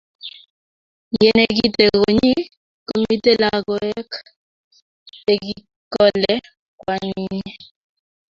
Ye 1.21 1.29
negite 1.37 1.83
konyi 1.95 2.33
kokimi 2.87 3.15
logoek 3.41 4.09
chekikole 5.19 6.33
kwaninyi 6.79 7.51